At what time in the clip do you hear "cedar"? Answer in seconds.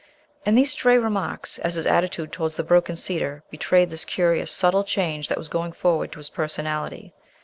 2.95-3.43